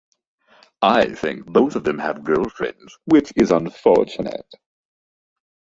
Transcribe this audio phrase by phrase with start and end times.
[0.81, 4.51] I think both of them have girlfriends, which is unfortunate.